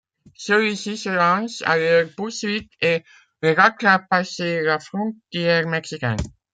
[0.33, 3.03] Celui-ci se lance à leur poursuite et
[3.43, 6.17] les rattrape passé la frontière mexicaine.